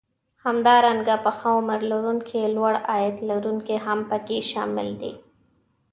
[0.45, 5.13] همدارنګه پخه عمر لرونکي لوړ عاید لرونکي هم پکې شامل دي